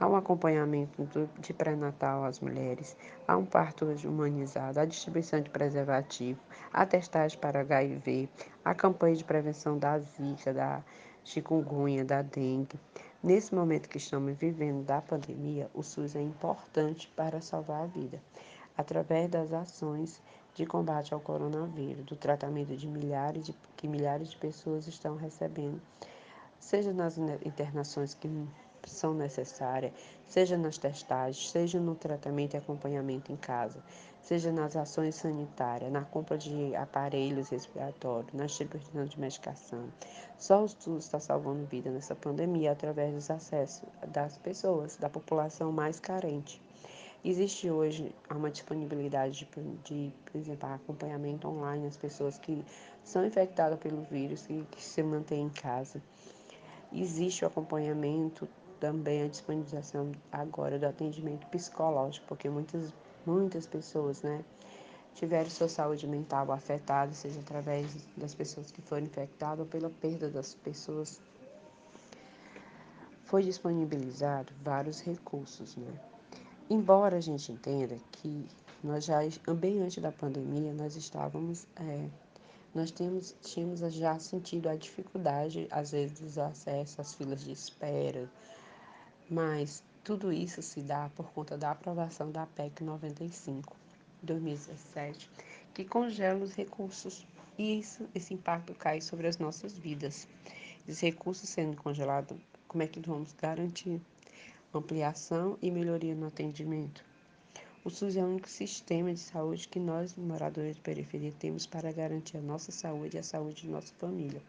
Há 0.00 0.08
um 0.08 0.16
acompanhamento 0.16 1.06
de 1.38 1.52
pré-natal 1.52 2.24
às 2.24 2.40
mulheres, 2.40 2.96
há 3.28 3.36
um 3.36 3.44
parto 3.44 3.84
humanizado, 3.84 4.80
a 4.80 4.86
distribuição 4.86 5.42
de 5.42 5.50
preservativo, 5.50 6.40
a 6.72 6.86
testagem 6.86 7.38
para 7.38 7.60
HIV, 7.60 8.26
a 8.64 8.74
campanha 8.74 9.14
de 9.14 9.24
prevenção 9.24 9.76
da 9.76 9.98
zika, 9.98 10.54
da 10.54 10.82
chikungunya, 11.22 12.02
da 12.02 12.22
dengue. 12.22 12.80
Nesse 13.22 13.54
momento 13.54 13.90
que 13.90 13.98
estamos 13.98 14.34
vivendo 14.38 14.86
da 14.86 15.02
pandemia, 15.02 15.70
o 15.74 15.82
SUS 15.82 16.16
é 16.16 16.22
importante 16.22 17.06
para 17.14 17.42
salvar 17.42 17.82
a 17.82 17.86
vida, 17.86 18.22
através 18.78 19.28
das 19.28 19.52
ações 19.52 20.22
de 20.54 20.64
combate 20.64 21.12
ao 21.12 21.20
coronavírus, 21.20 22.06
do 22.06 22.16
tratamento 22.16 22.74
de 22.74 22.86
milhares 22.86 23.44
de, 23.44 23.54
que 23.76 23.86
milhares 23.86 24.30
de 24.30 24.38
pessoas 24.38 24.88
estão 24.88 25.16
recebendo, 25.16 25.78
seja 26.58 26.90
nas 26.90 27.18
internações 27.18 28.14
que 28.14 28.26
são 28.86 29.12
necessárias, 29.12 29.92
seja 30.26 30.56
nas 30.56 30.78
testagens, 30.78 31.50
seja 31.50 31.80
no 31.80 31.94
tratamento 31.94 32.54
e 32.54 32.56
acompanhamento 32.56 33.32
em 33.32 33.36
casa, 33.36 33.82
seja 34.22 34.52
nas 34.52 34.76
ações 34.76 35.16
sanitárias, 35.16 35.90
na 35.90 36.04
compra 36.04 36.38
de 36.38 36.74
aparelhos 36.76 37.48
respiratórios, 37.48 38.32
na 38.32 38.46
distribuição 38.46 39.04
de 39.04 39.18
medicação. 39.18 39.84
Só 40.38 40.64
o 40.64 40.68
SUS 40.68 41.04
está 41.04 41.18
salvando 41.18 41.66
vida 41.66 41.90
nessa 41.90 42.14
pandemia 42.14 42.72
através 42.72 43.12
dos 43.12 43.30
acessos 43.30 43.88
das 44.08 44.38
pessoas, 44.38 44.96
da 44.96 45.08
população 45.08 45.72
mais 45.72 45.98
carente. 45.98 46.62
Existe 47.22 47.70
hoje 47.70 48.14
uma 48.30 48.50
disponibilidade 48.50 49.46
de, 49.54 49.76
de, 49.84 50.12
por 50.24 50.38
exemplo, 50.38 50.66
acompanhamento 50.70 51.46
online 51.48 51.86
às 51.86 51.96
pessoas 51.96 52.38
que 52.38 52.64
são 53.04 53.26
infectadas 53.26 53.78
pelo 53.78 54.00
vírus 54.04 54.46
e 54.48 54.64
que 54.70 54.82
se 54.82 55.02
mantêm 55.02 55.42
em 55.42 55.50
casa. 55.50 56.00
Existe 56.90 57.44
o 57.44 57.48
acompanhamento 57.48 58.48
também 58.80 59.22
a 59.22 59.28
disponibilização 59.28 60.10
agora 60.32 60.78
do 60.78 60.86
atendimento 60.86 61.46
psicológico, 61.48 62.26
porque 62.26 62.48
muitas, 62.48 62.92
muitas 63.26 63.66
pessoas, 63.66 64.22
né, 64.22 64.42
tiveram 65.14 65.50
sua 65.50 65.68
saúde 65.68 66.06
mental 66.06 66.50
afetada, 66.50 67.12
seja 67.12 67.40
através 67.40 67.94
das 68.16 68.34
pessoas 68.34 68.72
que 68.72 68.80
foram 68.80 69.04
infectadas 69.04 69.60
ou 69.60 69.66
pela 69.66 69.90
perda 69.90 70.30
das 70.30 70.54
pessoas. 70.54 71.20
Foi 73.24 73.42
disponibilizado 73.42 74.52
vários 74.64 75.00
recursos, 75.00 75.76
né? 75.76 75.92
Embora 76.68 77.16
a 77.16 77.20
gente 77.20 77.52
entenda 77.52 77.96
que 78.12 78.46
nós 78.82 79.04
já, 79.04 79.18
bem 79.56 79.82
antes 79.82 80.02
da 80.02 80.10
pandemia, 80.10 80.72
nós 80.72 80.96
estávamos, 80.96 81.66
é, 81.76 82.08
nós 82.74 82.90
temos, 82.90 83.34
tínhamos 83.42 83.80
já 83.92 84.18
sentido 84.18 84.68
a 84.68 84.74
dificuldade, 84.74 85.68
às 85.70 85.90
vezes, 85.90 86.20
dos 86.20 86.38
acessos 86.38 86.98
às 86.98 87.14
filas 87.14 87.44
de 87.44 87.52
espera, 87.52 88.28
mas 89.30 89.82
tudo 90.02 90.32
isso 90.32 90.60
se 90.60 90.80
dá 90.80 91.08
por 91.16 91.30
conta 91.32 91.56
da 91.56 91.70
aprovação 91.70 92.30
da 92.30 92.46
PEC 92.46 92.82
95, 92.82 93.76
2017, 94.22 95.30
que 95.72 95.84
congela 95.84 96.42
os 96.42 96.54
recursos 96.54 97.26
e 97.56 97.78
isso, 97.78 98.08
esse 98.14 98.34
impacto 98.34 98.74
cai 98.74 99.00
sobre 99.00 99.28
as 99.28 99.38
nossas 99.38 99.78
vidas. 99.78 100.26
Esses 100.88 101.00
recursos 101.00 101.48
sendo 101.48 101.76
congelados, 101.76 102.36
como 102.66 102.82
é 102.82 102.86
que 102.86 103.00
vamos 103.00 103.32
garantir? 103.34 104.00
ampliação 104.72 105.58
e 105.60 105.68
melhoria 105.68 106.14
no 106.14 106.28
atendimento. 106.28 107.04
O 107.84 107.90
SUS 107.90 108.16
é 108.16 108.22
o 108.22 108.26
único 108.26 108.48
sistema 108.48 109.12
de 109.12 109.18
saúde 109.18 109.66
que 109.66 109.80
nós, 109.80 110.14
moradores 110.14 110.76
de 110.76 110.82
periferia, 110.82 111.32
temos 111.38 111.66
para 111.66 111.90
garantir 111.90 112.36
a 112.36 112.40
nossa 112.42 112.70
saúde 112.70 113.16
e 113.16 113.20
a 113.20 113.22
saúde 113.22 113.62
de 113.62 113.68
nossa 113.68 113.92
família. 113.94 114.40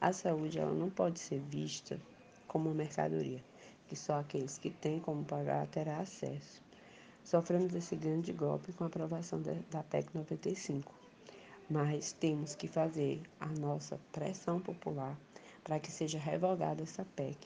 A 0.00 0.12
saúde 0.12 0.58
ela 0.58 0.72
não 0.72 0.88
pode 0.88 1.20
ser 1.20 1.38
vista 1.40 2.00
como 2.48 2.70
uma 2.70 2.74
mercadoria, 2.74 3.44
que 3.92 3.98
só 3.98 4.20
aqueles 4.20 4.56
que 4.56 4.70
têm 4.70 4.98
como 4.98 5.22
pagar 5.22 5.66
terá 5.66 5.98
acesso. 5.98 6.62
Sofremos 7.22 7.74
esse 7.74 7.94
grande 7.94 8.32
golpe 8.32 8.72
com 8.72 8.84
a 8.84 8.86
aprovação 8.86 9.42
da 9.70 9.82
PEC 9.82 10.08
95. 10.14 10.90
mas 11.68 12.14
temos 12.14 12.54
que 12.54 12.66
fazer 12.66 13.20
a 13.38 13.48
nossa 13.48 14.00
pressão 14.10 14.58
popular 14.58 15.14
para 15.62 15.78
que 15.78 15.92
seja 15.92 16.18
revogada 16.18 16.82
essa 16.82 17.04
PEC. 17.14 17.36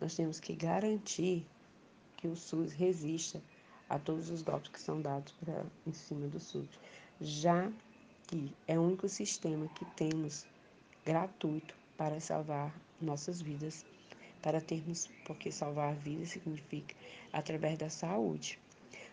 Nós 0.00 0.16
temos 0.16 0.40
que 0.40 0.52
garantir 0.52 1.46
que 2.16 2.26
o 2.26 2.34
SUS 2.34 2.72
resista 2.72 3.40
a 3.88 4.00
todos 4.00 4.30
os 4.30 4.42
golpes 4.42 4.72
que 4.72 4.80
são 4.80 5.00
dados 5.00 5.32
pra, 5.34 5.64
em 5.86 5.92
cima 5.92 6.26
do 6.26 6.40
SUS, 6.40 6.68
já 7.20 7.70
que 8.26 8.52
é 8.66 8.76
o 8.76 8.82
único 8.82 9.08
sistema 9.08 9.68
que 9.68 9.84
temos 9.94 10.44
gratuito 11.06 11.76
para 11.96 12.18
salvar 12.18 12.74
nossas 13.00 13.40
vidas, 13.40 13.86
para 14.42 14.60
termos, 14.60 15.08
porque 15.24 15.50
salvar 15.50 15.94
vidas 15.94 16.30
significa 16.30 16.94
através 17.32 17.78
da 17.78 17.90
saúde. 17.90 18.58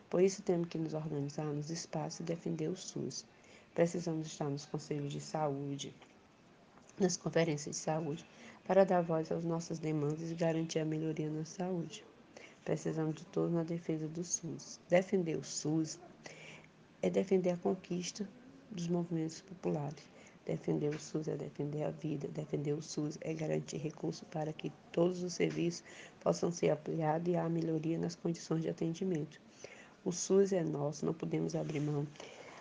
Por 0.09 0.21
isso 0.21 0.41
temos 0.41 0.67
que 0.67 0.77
nos 0.77 0.93
organizar 0.93 1.45
nos 1.45 1.69
espaços 1.69 2.19
e 2.19 2.23
defender 2.23 2.69
o 2.69 2.75
SUS. 2.75 3.25
Precisamos 3.73 4.27
estar 4.27 4.49
nos 4.49 4.65
conselhos 4.65 5.11
de 5.11 5.19
saúde, 5.19 5.93
nas 6.99 7.17
conferências 7.17 7.75
de 7.75 7.81
saúde, 7.81 8.25
para 8.65 8.85
dar 8.85 9.01
voz 9.01 9.31
às 9.31 9.43
nossas 9.43 9.79
demandas 9.79 10.31
e 10.31 10.35
garantir 10.35 10.79
a 10.79 10.85
melhoria 10.85 11.29
na 11.29 11.45
saúde. 11.45 12.03
Precisamos 12.63 13.15
de 13.15 13.25
todos 13.25 13.51
na 13.51 13.63
defesa 13.63 14.07
do 14.07 14.23
SUS. 14.23 14.79
Defender 14.89 15.37
o 15.37 15.43
SUS 15.43 15.99
é 17.01 17.09
defender 17.09 17.51
a 17.51 17.57
conquista 17.57 18.27
dos 18.71 18.87
movimentos 18.87 19.41
populares. 19.41 20.14
Defender 20.45 20.93
o 20.93 20.99
SUS 20.99 21.27
é 21.27 21.35
defender 21.35 21.83
a 21.83 21.89
vida. 21.89 22.27
Defender 22.27 22.73
o 22.73 22.81
SUS 22.81 23.17
é 23.21 23.33
garantir 23.33 23.77
recursos 23.77 24.27
para 24.29 24.53
que 24.53 24.71
todos 24.91 25.23
os 25.23 25.33
serviços 25.33 25.83
possam 26.19 26.51
ser 26.51 26.69
ampliados 26.69 27.27
e 27.27 27.35
há 27.35 27.49
melhoria 27.49 27.97
nas 27.97 28.15
condições 28.15 28.61
de 28.61 28.69
atendimento. 28.69 29.41
O 30.03 30.11
SUS 30.11 30.53
é 30.53 30.63
nosso, 30.63 31.03
não 31.03 31.15
podemos 31.15 31.55
abrir 31.55 31.79
mão. 31.79 32.05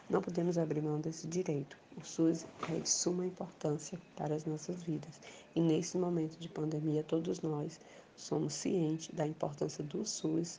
Não 0.08 0.22
podemos 0.22 0.56
abrir 0.56 0.80
mão 0.80 0.98
desse 0.98 1.26
direito. 1.26 1.76
O 1.96 2.04
SUS 2.04 2.46
é 2.70 2.78
de 2.78 2.88
suma 2.88 3.26
importância 3.26 4.00
para 4.16 4.34
as 4.34 4.46
nossas 4.46 4.82
vidas. 4.82 5.20
E 5.54 5.60
nesse 5.60 5.98
momento 5.98 6.38
de 6.38 6.48
pandemia, 6.48 7.02
todos 7.02 7.42
nós 7.42 7.78
somos 8.16 8.54
cientes 8.54 9.14
da 9.14 9.26
importância 9.26 9.84
do 9.84 10.06
SUS, 10.06 10.58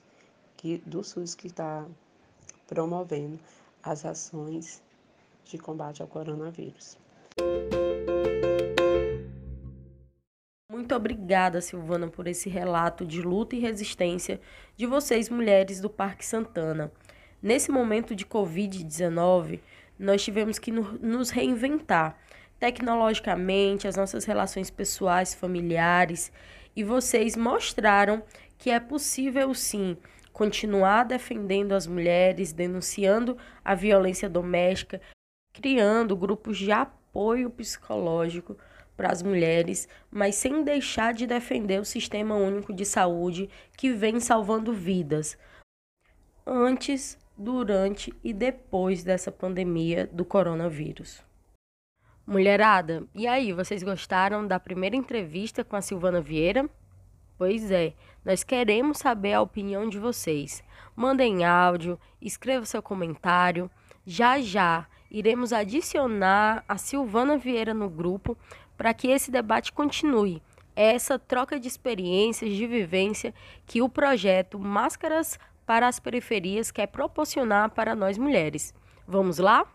que, 0.58 0.78
do 0.86 1.04
SUS 1.04 1.34
que 1.34 1.48
está 1.48 1.88
promovendo 2.68 3.40
as 3.82 4.06
ações 4.06 4.80
de 5.44 5.58
combate 5.58 6.04
ao 6.04 6.08
coronavírus. 6.08 6.98
Muito 10.76 10.94
obrigada, 10.94 11.62
Silvana, 11.62 12.10
por 12.10 12.28
esse 12.28 12.48
relato 12.48 13.06
de 13.06 13.22
luta 13.22 13.56
e 13.56 13.60
resistência 13.60 14.40
de 14.78 14.86
vocês, 14.86 15.30
mulheres 15.30 15.82
do 15.82 15.90
Parque 15.90 16.24
Santana. 16.24 16.92
Nesse 17.42 17.72
momento 17.72 18.14
de 18.14 18.24
Covid-19, 18.24 19.62
nós 19.98 20.24
tivemos 20.24 20.60
que 20.60 20.72
nos 20.72 21.30
reinventar 21.30 22.20
tecnologicamente, 22.60 23.88
as 23.88 23.96
nossas 23.96 24.26
relações 24.26 24.70
pessoais, 24.70 25.34
familiares, 25.34 26.32
e 26.76 26.84
vocês 26.84 27.36
mostraram 27.36 28.22
que 28.58 28.70
é 28.70 28.80
possível 28.80 29.56
sim 29.56 29.98
continuar 30.32 31.04
defendendo 31.06 31.72
as 31.72 31.88
mulheres, 31.88 32.54
denunciando 32.54 33.38
a 33.64 33.74
violência 33.74 34.30
doméstica, 34.30 35.02
criando 35.54 36.16
grupos 36.16 36.58
de 36.58 36.72
apoio 37.16 37.50
psicológico 37.50 38.58
para 38.98 39.10
as 39.10 39.24
mulheres, 39.24 39.88
mas 40.12 40.36
sem 40.36 40.64
deixar 40.64 41.14
de 41.14 41.26
defender 41.26 41.80
o 41.80 41.86
sistema 41.86 42.36
único 42.36 42.74
de 42.74 42.84
saúde 42.84 43.50
que 43.78 43.94
vem 43.94 44.20
salvando 44.20 44.74
vidas. 44.74 45.38
Antes 46.46 47.18
durante 47.38 48.14
e 48.22 48.34
depois 48.34 49.04
dessa 49.04 49.32
pandemia 49.32 50.08
do 50.12 50.26
coronavírus. 50.26 51.24
Mulherada, 52.28 53.08
e 53.14 53.28
aí, 53.28 53.54
vocês 53.54 53.82
gostaram 53.84 54.46
da 54.46 54.60
primeira 54.60 54.96
entrevista 54.96 55.64
com 55.64 55.76
a 55.76 55.82
Silvana 55.82 56.20
Vieira? 56.20 56.70
Pois 57.38 57.72
é, 57.72 57.94
nós 58.26 58.44
queremos 58.44 58.98
saber 58.98 59.34
a 59.34 59.42
opinião 59.42 59.88
de 59.88 60.00
vocês. 60.00 60.64
Mandem 60.96 61.46
áudio, 61.46 62.00
escreva 62.22 62.66
seu 62.66 62.82
comentário. 62.82 63.70
Já 64.06 64.40
já 64.40 64.88
iremos 65.16 65.54
adicionar 65.54 66.66
a 66.68 66.78
Silvana 66.78 67.38
Vieira 67.38 67.74
no 67.74 67.90
grupo 67.90 68.38
para 68.76 68.94
que 68.94 69.08
esse 69.08 69.32
debate 69.32 69.72
continue. 69.72 70.44
É 70.76 70.94
essa 70.94 71.18
troca 71.18 71.58
de 71.58 71.70
experiências, 71.70 72.52
de 72.52 72.68
vivência 72.68 73.34
que 73.66 73.82
o 73.82 73.88
projeto 73.88 74.60
Máscaras 74.60 75.40
para 75.66 75.88
as 75.88 76.02
periferias 76.02 76.70
quer 76.70 76.88
proporcionar 76.88 77.70
para 77.70 77.96
nós 77.96 78.18
mulheres. 78.18 78.74
Vamos 79.08 79.38
lá? 79.38 79.66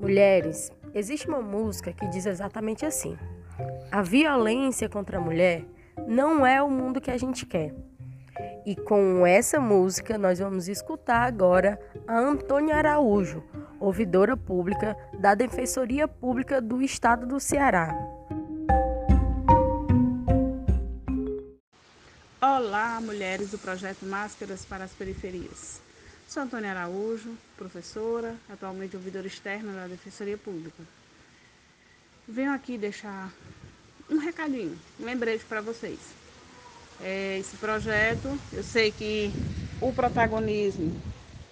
Mulheres, 0.00 0.72
existe 0.92 1.28
uma 1.28 1.40
música 1.40 1.92
que 1.92 2.08
diz 2.08 2.26
exatamente 2.26 2.84
assim: 2.84 3.16
A 3.92 4.02
violência 4.02 4.88
contra 4.88 5.18
a 5.18 5.20
mulher 5.20 5.64
não 6.08 6.44
é 6.44 6.60
o 6.60 6.68
mundo 6.68 7.00
que 7.00 7.12
a 7.12 7.16
gente 7.16 7.46
quer. 7.46 7.72
E 8.66 8.74
com 8.74 9.24
essa 9.24 9.60
música, 9.60 10.18
nós 10.18 10.40
vamos 10.40 10.66
escutar 10.66 11.22
agora 11.22 11.78
a 12.04 12.18
Antônia 12.18 12.74
Araújo, 12.74 13.40
ouvidora 13.78 14.36
pública 14.36 14.96
da 15.20 15.36
Defensoria 15.36 16.08
Pública 16.08 16.60
do 16.60 16.82
Estado 16.82 17.28
do 17.28 17.38
Ceará. 17.38 17.94
Olá, 22.40 23.00
mulheres 23.00 23.52
do 23.52 23.58
projeto 23.58 24.04
Máscaras 24.04 24.64
para 24.64 24.82
as 24.82 24.90
Periferias. 24.90 25.80
Sou 26.26 26.42
Antônia 26.42 26.72
Araújo, 26.72 27.38
professora, 27.56 28.34
atualmente 28.50 28.96
ouvidora 28.96 29.28
externa 29.28 29.74
da 29.74 29.86
Defensoria 29.86 30.36
Pública. 30.36 30.82
Venho 32.26 32.52
aqui 32.52 32.76
deixar 32.76 33.32
um 34.10 34.18
recadinho, 34.18 34.76
um 34.98 35.04
lembrete 35.04 35.44
para 35.44 35.60
vocês. 35.60 36.25
É, 37.02 37.38
esse 37.38 37.56
projeto, 37.56 38.28
eu 38.52 38.62
sei 38.62 38.90
que 38.90 39.30
o 39.80 39.92
protagonismo, 39.92 40.90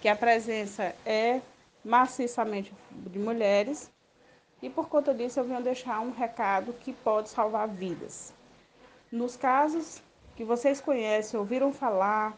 que 0.01 0.07
a 0.07 0.15
presença 0.15 0.95
é 1.05 1.41
maciçamente 1.83 2.73
de 2.91 3.19
mulheres, 3.19 3.91
e 4.61 4.69
por 4.69 4.89
conta 4.89 5.13
disso 5.13 5.39
eu 5.39 5.43
venho 5.43 5.61
deixar 5.61 5.99
um 5.99 6.11
recado 6.11 6.73
que 6.73 6.91
pode 6.91 7.29
salvar 7.29 7.67
vidas. 7.67 8.33
Nos 9.11 9.37
casos 9.37 10.01
que 10.35 10.43
vocês 10.43 10.81
conhecem, 10.81 11.39
ouviram 11.39 11.71
falar, 11.71 12.35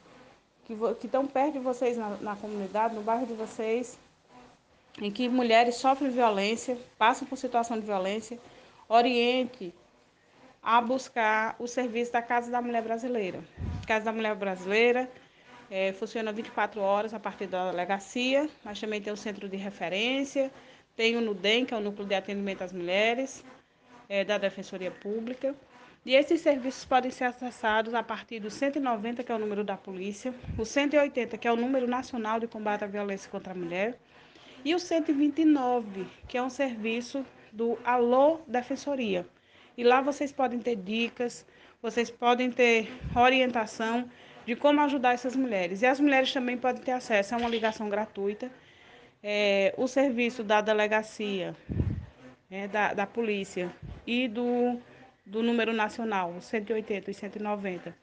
que, 0.66 0.78
estão 1.06 1.26
perto 1.26 1.54
de 1.54 1.60
vocês 1.60 1.98
na, 1.98 2.10
na 2.18 2.36
comunidade, 2.36 2.94
no 2.94 3.02
bairro 3.02 3.26
de 3.26 3.34
vocês, 3.34 3.98
em 5.02 5.10
que 5.10 5.30
mulheres 5.30 5.76
sofrem 5.76 6.12
violência, 6.12 6.78
passam 6.98 7.26
por 7.26 7.38
situação 7.38 7.80
de 7.80 7.86
violência, 7.86 8.38
oriente 8.90 9.74
a 10.62 10.82
buscar 10.82 11.56
o 11.60 11.68
serviço 11.68 12.12
da 12.12 12.22
Casa 12.22 12.52
da 12.52 12.62
Mulher 12.62 12.82
Brasileira. 12.82 13.40
Casa 13.86 14.06
da 14.06 14.12
Mulher 14.12 14.36
Brasileira 14.36 15.10
é, 15.70 15.94
funciona 15.94 16.32
24 16.32 16.82
horas 16.82 17.14
a 17.14 17.20
partir 17.20 17.48
da 17.48 17.72
delegacia, 17.72 18.50
mas 18.64 18.80
também 18.80 19.02
tem 19.02 19.12
o 19.12 19.18
centro 19.18 19.48
de 19.48 19.58
referência, 19.58 20.52
tem 20.96 21.16
o 21.16 21.22
NUDEM, 21.22 21.66
que 21.66 21.74
é 21.74 21.78
o 21.78 21.82
Núcleo 21.82 22.08
de 22.08 22.16
Atendimento 22.16 22.64
às 22.64 22.74
Mulheres, 22.74 23.44
é, 24.10 24.24
da 24.24 24.38
Defensoria 24.38 24.92
Pública. 24.92 25.56
E 26.06 26.16
esses 26.16 26.40
serviços 26.40 26.86
podem 26.86 27.12
ser 27.12 27.26
acessados 27.26 27.94
a 27.94 28.02
partir 28.02 28.40
do 28.40 28.50
190, 28.50 29.24
que 29.24 29.32
é 29.32 29.36
o 29.36 29.40
número 29.40 29.64
da 29.64 29.76
polícia, 29.76 30.34
o 30.58 30.64
180, 30.64 31.38
que 31.38 31.48
é 31.48 31.52
o 31.52 31.56
número 31.56 31.86
nacional 31.86 32.40
de 32.40 32.48
combate 32.48 32.84
à 32.84 32.88
violência 32.88 33.30
contra 33.30 33.52
a 33.52 33.56
mulher, 33.56 34.00
e 34.64 34.74
o 34.74 34.80
129, 34.80 36.08
que 36.28 36.38
é 36.38 36.42
um 36.42 36.50
serviço 36.50 37.26
do 37.52 37.78
Alô 37.84 38.40
Defensoria. 38.48 39.28
E 39.78 39.84
lá 39.84 40.02
vocês 40.02 40.32
podem 40.32 40.60
ter 40.60 40.76
dicas, 40.76 41.46
vocês 41.82 42.10
podem 42.10 42.52
ter 42.52 42.90
orientação 43.16 44.10
de 44.46 44.56
como 44.56 44.82
ajudar 44.82 45.14
essas 45.14 45.36
mulheres. 45.36 45.82
E 45.82 45.86
as 45.86 46.00
mulheres 46.00 46.34
também 46.34 46.58
podem 46.58 46.82
ter 46.82 46.92
acesso 46.92 47.36
a 47.36 47.38
uma 47.38 47.50
ligação 47.50 47.88
gratuita. 47.88 48.52
É, 49.22 49.74
o 49.78 49.88
serviço 49.88 50.44
da 50.44 50.62
delegacia, 50.62 51.56
é, 52.50 52.68
da, 52.68 52.94
da 52.94 53.06
polícia 53.06 53.72
e 54.06 54.28
do 54.28 54.80
do 55.28 55.44
número 55.44 55.74
nacional, 55.74 56.34
180 56.40 57.12
e 57.12 57.14
190. 57.14 57.96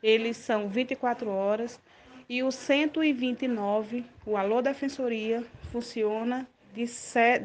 Eles 0.00 0.36
são 0.36 0.68
24 0.68 1.28
horas 1.28 1.80
e 2.28 2.42
o 2.42 2.52
129, 2.52 4.04
o 4.24 4.36
Alô 4.36 4.62
Defensoria, 4.62 5.44
funciona 5.72 6.46
de, 6.72 6.84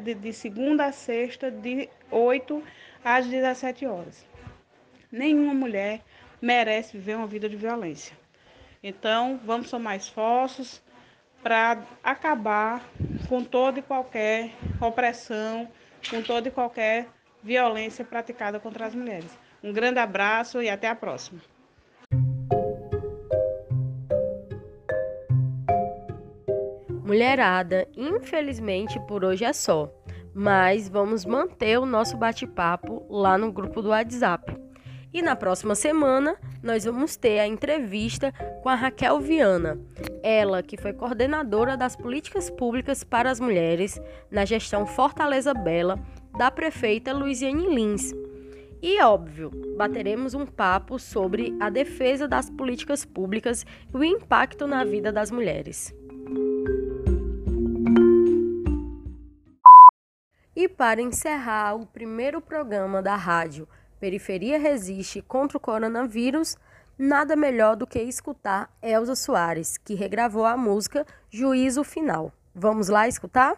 de, 0.04 0.14
de 0.14 0.32
segunda 0.32 0.86
a 0.86 0.92
sexta, 0.92 1.50
de 1.50 1.88
8 2.10 2.62
às 3.04 3.26
17 3.26 3.86
horas. 3.86 4.26
Nenhuma 5.12 5.52
mulher 5.52 6.00
merece 6.40 6.96
viver 6.96 7.16
uma 7.16 7.26
vida 7.26 7.48
de 7.48 7.56
violência. 7.56 8.16
Então, 8.82 9.38
vamos 9.44 9.68
somar 9.68 9.96
esforços 9.96 10.82
para 11.42 11.82
acabar 12.02 12.82
com 13.28 13.44
toda 13.44 13.78
e 13.78 13.82
qualquer 13.82 14.50
opressão, 14.80 15.68
com 16.08 16.22
toda 16.22 16.48
e 16.48 16.50
qualquer 16.50 17.06
violência 17.42 18.04
praticada 18.04 18.58
contra 18.58 18.86
as 18.86 18.94
mulheres. 18.94 19.30
Um 19.62 19.72
grande 19.72 19.98
abraço 19.98 20.62
e 20.62 20.70
até 20.70 20.88
a 20.88 20.94
próxima. 20.94 21.40
Mulherada, 27.04 27.86
infelizmente 27.94 28.98
por 29.06 29.24
hoje 29.24 29.44
é 29.44 29.52
só, 29.52 29.92
mas 30.34 30.88
vamos 30.88 31.24
manter 31.24 31.78
o 31.78 31.86
nosso 31.86 32.16
bate-papo 32.16 33.06
lá 33.08 33.38
no 33.38 33.52
grupo 33.52 33.80
do 33.80 33.90
WhatsApp. 33.90 34.54
E 35.12 35.22
na 35.22 35.36
próxima 35.36 35.76
semana 35.76 36.36
nós 36.60 36.84
vamos 36.84 37.14
ter 37.14 37.38
a 37.38 37.46
entrevista 37.46 38.32
com 38.62 38.68
a 38.68 38.74
Raquel 38.74 39.20
Viana, 39.20 39.78
ela 40.24 40.60
que 40.60 40.76
foi 40.76 40.92
coordenadora 40.92 41.76
das 41.76 41.94
políticas 41.94 42.50
públicas 42.50 43.04
para 43.04 43.30
as 43.30 43.38
mulheres 43.38 44.00
na 44.28 44.44
gestão 44.44 44.84
Fortaleza 44.84 45.54
Bela 45.54 46.00
da 46.36 46.50
prefeita 46.50 47.12
Luiziane 47.12 47.72
Lins. 47.72 48.12
E 48.82 49.00
óbvio, 49.00 49.50
bateremos 49.78 50.34
um 50.34 50.44
papo 50.44 50.98
sobre 50.98 51.56
a 51.60 51.70
defesa 51.70 52.26
das 52.26 52.50
políticas 52.50 53.04
públicas 53.04 53.64
e 53.94 53.96
o 53.96 54.02
impacto 54.02 54.66
na 54.66 54.84
vida 54.84 55.12
das 55.12 55.30
mulheres. 55.30 55.94
E 60.56 60.68
para 60.68 61.02
encerrar 61.02 61.74
o 61.74 61.84
primeiro 61.84 62.40
programa 62.40 63.02
da 63.02 63.16
rádio 63.16 63.68
Periferia 63.98 64.56
Resiste 64.56 65.20
contra 65.20 65.58
o 65.58 65.60
Coronavírus, 65.60 66.56
nada 66.96 67.34
melhor 67.34 67.74
do 67.74 67.86
que 67.86 68.00
escutar 68.00 68.70
Elza 68.80 69.16
Soares, 69.16 69.76
que 69.76 69.94
regravou 69.94 70.44
a 70.44 70.56
música 70.56 71.04
Juízo 71.28 71.82
Final. 71.82 72.32
Vamos 72.54 72.88
lá 72.88 73.08
escutar? 73.08 73.56